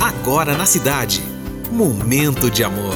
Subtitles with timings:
[0.00, 1.20] Agora na cidade.
[1.72, 2.94] Momento de amor.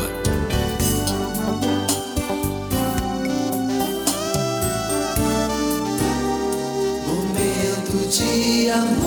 [7.05, 9.03] Momento de amor.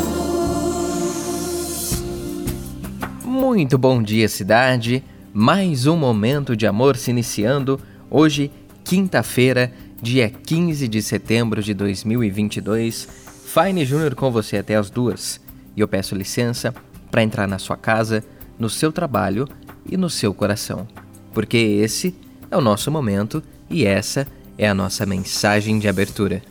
[3.23, 5.01] Muito bom dia, cidade.
[5.33, 7.79] Mais um momento de amor se iniciando
[8.11, 8.51] hoje,
[8.83, 9.71] quinta-feira,
[10.01, 13.07] dia 15 de setembro de 2022.
[13.45, 15.39] Fine Júnior com você até as duas.
[15.77, 16.75] E eu peço licença
[17.15, 18.21] para entrar na sua casa,
[18.59, 19.47] no seu trabalho
[19.89, 20.85] e no seu coração.
[21.33, 22.13] Porque esse
[22.51, 26.41] é o nosso momento e essa é a nossa mensagem de abertura.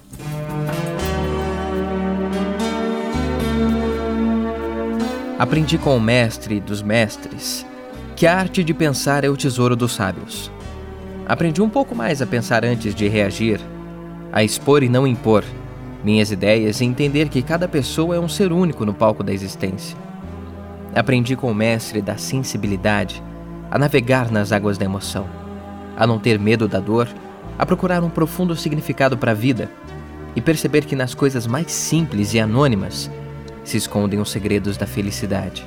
[5.38, 7.66] Aprendi com o mestre dos mestres
[8.16, 10.50] que a arte de pensar é o tesouro dos sábios.
[11.26, 13.60] Aprendi um pouco mais a pensar antes de reagir,
[14.32, 15.44] a expor e não impor
[16.02, 20.13] minhas ideias e entender que cada pessoa é um ser único no palco da existência.
[20.94, 23.22] Aprendi com o mestre da sensibilidade
[23.70, 25.28] a navegar nas águas da emoção,
[25.96, 27.08] a não ter medo da dor,
[27.58, 29.68] a procurar um profundo significado para a vida
[30.36, 33.10] e perceber que nas coisas mais simples e anônimas
[33.64, 35.66] se escondem os segredos da felicidade.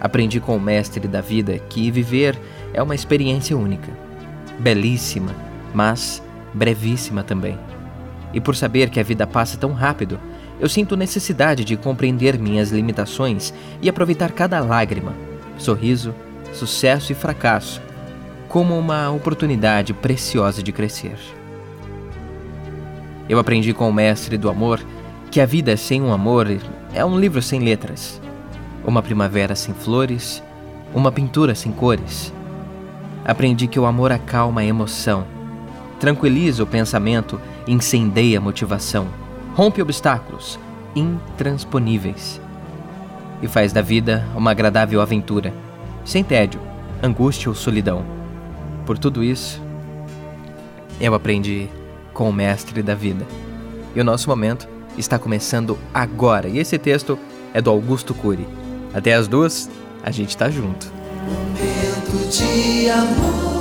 [0.00, 2.38] Aprendi com o mestre da vida que viver
[2.72, 3.92] é uma experiência única,
[4.58, 5.34] belíssima,
[5.72, 7.58] mas brevíssima também.
[8.32, 10.18] E por saber que a vida passa tão rápido,
[10.60, 13.52] eu sinto necessidade de compreender minhas limitações
[13.82, 15.14] e aproveitar cada lágrima,
[15.58, 16.14] sorriso,
[16.52, 17.82] sucesso e fracasso
[18.48, 21.18] como uma oportunidade preciosa de crescer.
[23.28, 24.80] Eu aprendi com o mestre do amor
[25.30, 26.46] que a vida sem um amor
[26.92, 28.20] é um livro sem letras,
[28.86, 30.40] uma primavera sem flores,
[30.94, 32.32] uma pintura sem cores.
[33.24, 35.26] Aprendi que o amor acalma a emoção,
[35.98, 39.23] tranquiliza o pensamento e incendeia a motivação
[39.54, 40.58] rompe obstáculos
[40.94, 42.40] intransponíveis
[43.40, 45.52] e faz da vida uma agradável aventura,
[46.04, 46.60] sem tédio,
[47.02, 48.04] angústia ou solidão.
[48.84, 49.62] Por tudo isso,
[51.00, 51.68] eu aprendi
[52.12, 53.26] com o mestre da vida.
[53.94, 56.48] E o nosso momento está começando agora.
[56.48, 57.18] E esse texto
[57.52, 58.46] é do Augusto Cury.
[58.92, 59.70] Até as duas,
[60.02, 60.92] a gente está junto.
[61.26, 63.53] Momento de amor.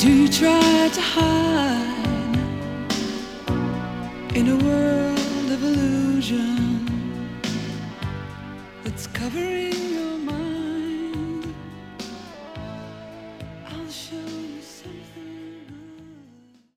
[0.00, 2.38] Do you try to hide
[4.34, 6.86] in a world of illusion
[8.82, 10.39] that's covering your mind?